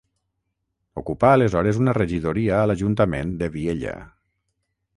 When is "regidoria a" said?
1.97-2.65